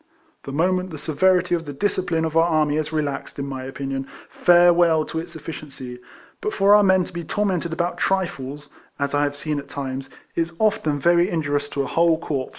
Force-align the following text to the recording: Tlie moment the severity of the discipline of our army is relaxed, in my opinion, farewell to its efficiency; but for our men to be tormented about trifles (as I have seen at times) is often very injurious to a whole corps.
Tlie 0.45 0.53
moment 0.55 0.89
the 0.89 0.97
severity 0.97 1.53
of 1.53 1.65
the 1.67 1.73
discipline 1.73 2.25
of 2.25 2.35
our 2.35 2.47
army 2.49 2.77
is 2.77 2.91
relaxed, 2.91 3.37
in 3.37 3.45
my 3.45 3.65
opinion, 3.65 4.07
farewell 4.31 5.05
to 5.05 5.19
its 5.19 5.35
efficiency; 5.35 5.99
but 6.41 6.53
for 6.53 6.73
our 6.73 6.81
men 6.81 7.03
to 7.03 7.13
be 7.13 7.23
tormented 7.23 7.71
about 7.71 7.99
trifles 7.99 8.69
(as 8.97 9.13
I 9.13 9.21
have 9.21 9.35
seen 9.35 9.59
at 9.59 9.69
times) 9.69 10.09
is 10.35 10.53
often 10.57 10.97
very 10.99 11.29
injurious 11.29 11.69
to 11.73 11.83
a 11.83 11.85
whole 11.85 12.17
corps. 12.17 12.49